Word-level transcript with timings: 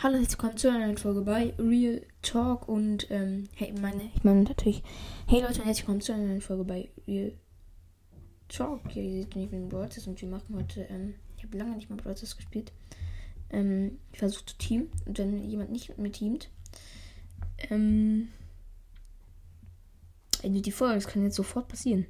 Hallo, 0.00 0.14
herzlich 0.14 0.38
willkommen 0.38 0.56
zu 0.56 0.68
einer 0.70 0.86
neuen 0.86 0.96
Folge 0.96 1.22
bei 1.22 1.54
Real 1.58 2.00
Talk 2.22 2.68
und 2.68 3.10
ähm, 3.10 3.48
hey, 3.56 3.72
meine, 3.72 4.08
ich 4.14 4.22
meine 4.22 4.44
natürlich, 4.44 4.80
hey 5.26 5.42
Leute, 5.42 5.64
herzlich 5.64 5.80
willkommen 5.80 6.00
zu 6.00 6.12
einer 6.12 6.24
neuen 6.24 6.40
Folge 6.40 6.62
bei 6.62 6.88
Real 7.08 7.32
Talk. 8.46 8.94
Ja, 8.94 9.02
ihr 9.02 9.24
seht 9.24 9.34
mit 9.34 9.50
dem 9.50 9.68
Broadcast 9.68 10.06
und 10.06 10.20
wir 10.22 10.28
machen 10.28 10.54
heute, 10.54 10.82
ähm, 10.82 11.16
ich 11.36 11.42
habe 11.42 11.58
lange 11.58 11.74
nicht 11.74 11.90
mehr 11.90 11.96
Broadcast 11.96 12.36
gespielt. 12.36 12.70
Ähm, 13.50 13.98
ich 14.12 14.20
versuche 14.20 14.46
zu 14.46 14.56
teamen 14.58 14.88
und 15.04 15.18
wenn 15.18 15.44
jemand 15.50 15.72
nicht 15.72 15.88
mit 15.88 15.98
mir 15.98 16.12
teamt, 16.12 16.48
ähm, 17.68 18.28
endet 20.44 20.64
die 20.64 20.70
Folge, 20.70 20.94
das 20.94 21.08
kann 21.08 21.24
jetzt 21.24 21.34
sofort 21.34 21.66
passieren. 21.66 22.06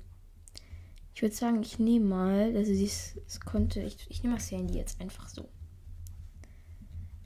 Ich 1.14 1.22
würde 1.22 1.34
sagen, 1.34 1.62
ich 1.62 1.78
nehme 1.78 2.04
mal, 2.04 2.54
also 2.54 2.70
es 2.70 3.40
konnte, 3.40 3.80
ich, 3.80 3.96
ich 4.10 4.22
nehme 4.22 4.34
das 4.34 4.50
Handy 4.50 4.74
jetzt 4.74 5.00
einfach 5.00 5.26
so. 5.26 5.48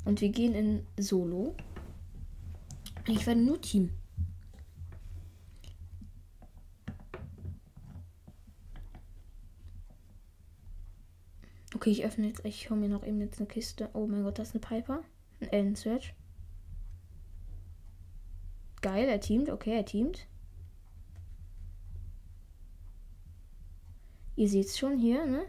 Und 0.04 0.20
wir 0.20 0.30
gehen 0.30 0.54
in 0.54 0.86
Solo. 0.98 1.54
Ich 3.06 3.26
werde 3.26 3.40
nur 3.40 3.60
Team. 3.60 3.90
Okay, 11.74 11.90
ich 11.90 12.04
öffne 12.04 12.28
jetzt. 12.28 12.44
Ich 12.44 12.70
hole 12.70 12.78
mir 12.78 12.88
noch 12.88 13.04
eben 13.04 13.20
jetzt 13.20 13.40
eine 13.40 13.48
Kiste. 13.48 13.90
Oh 13.92 14.06
mein 14.06 14.22
Gott, 14.22 14.38
das 14.38 14.48
ist 14.48 14.54
eine 14.54 14.60
Piper. 14.60 15.02
Ein 15.40 15.48
Ellen 15.48 15.74
Search. 15.74 16.14
Geil, 18.82 19.08
er 19.08 19.20
teamt. 19.20 19.50
Okay, 19.50 19.74
er 19.76 19.84
teamt. 19.84 20.26
Ihr 24.36 24.48
seht 24.48 24.66
es 24.66 24.78
schon 24.78 24.98
hier, 24.98 25.26
ne? 25.26 25.44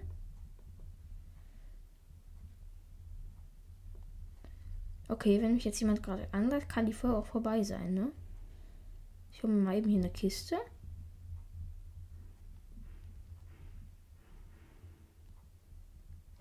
Okay, 5.08 5.42
wenn 5.42 5.54
mich 5.54 5.66
jetzt 5.66 5.80
jemand 5.80 6.02
gerade 6.02 6.28
angreift, 6.34 6.70
kann 6.70 6.86
die 6.86 6.94
Folge 6.94 7.18
auch 7.18 7.26
vorbei 7.26 7.62
sein, 7.64 7.94
ne? 7.94 8.12
Ich 9.32 9.44
hole 9.44 9.54
mir 9.54 9.62
mal 9.62 9.78
eben 9.78 9.90
hier 9.90 10.00
eine 10.00 10.10
Kiste. 10.10 10.58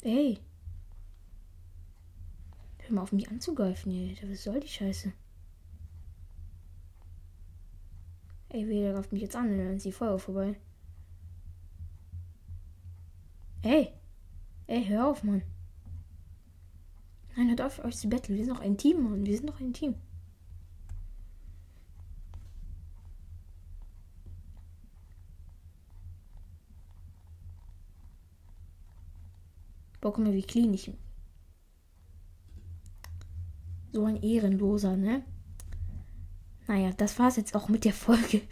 Ey. 0.03 0.41
Hör 2.79 2.95
mal 2.95 3.03
auf 3.03 3.13
mich 3.13 3.29
anzugreifen, 3.31 3.93
hier. 3.93 4.31
Was 4.31 4.45
soll 4.45 4.61
die 4.61 4.69
Scheiße? 4.69 5.13
Ey, 8.49 8.69
wer 8.69 8.93
greift 8.93 9.13
mich 9.13 9.23
jetzt 9.23 9.37
an? 9.37 9.57
Dann 9.57 9.77
ist 9.77 9.87
die 9.87 9.93
Folge 9.93 10.19
vorbei. 10.19 10.57
Ey. 13.63 13.93
Ey, 14.67 14.85
hör 14.85 15.09
auf, 15.09 15.23
Mann. 15.23 15.43
Nein, 17.37 17.49
hört 17.49 17.63
auf 17.63 17.83
euch 17.85 17.97
zu 17.97 18.09
betteln. 18.09 18.37
Wir 18.37 18.45
sind 18.45 18.55
noch 18.55 18.61
ein 18.61 18.77
Team, 18.77 19.03
Mann. 19.03 19.25
Wir 19.25 19.37
sind 19.37 19.47
noch 19.47 19.61
ein 19.61 19.73
Team. 19.73 19.95
Boah, 30.01 30.13
guck 30.13 30.25
mal, 30.25 30.35
wie 30.35 30.43
clean 30.43 30.75
ich. 30.75 30.91
So 33.93 34.05
ein 34.05 34.21
Ehrenloser, 34.21 34.97
ne? 34.97 35.25
Naja, 36.67 36.91
das 36.97 37.19
war's 37.19 37.37
jetzt 37.37 37.55
auch 37.55 37.69
mit 37.69 37.85
der 37.85 37.95
Folge. 37.95 38.43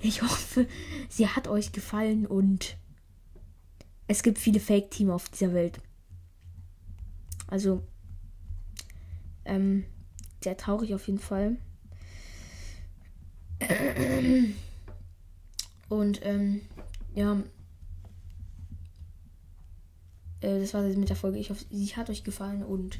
Ich 0.00 0.20
hoffe, 0.20 0.68
sie 1.08 1.28
hat 1.28 1.48
euch 1.48 1.72
gefallen 1.72 2.26
und 2.26 2.76
es 4.06 4.22
gibt 4.22 4.38
viele 4.38 4.60
Fake-Team 4.60 5.08
auf 5.08 5.30
dieser 5.30 5.54
Welt. 5.54 5.80
Also, 7.46 7.82
ähm, 9.44 9.84
sehr 10.42 10.56
traurig 10.56 10.94
auf 10.94 11.06
jeden 11.06 11.18
Fall. 11.18 11.56
Und, 15.88 16.24
ähm, 16.24 16.62
ja. 17.14 17.42
Äh, 20.40 20.60
das 20.60 20.74
war 20.74 20.82
es 20.84 20.96
mit 20.96 21.08
der 21.08 21.16
Folge. 21.16 21.38
Ich 21.38 21.50
hoffe, 21.50 21.64
sie 21.70 21.96
hat 21.96 22.10
euch 22.10 22.24
gefallen 22.24 22.62
und 22.62 22.98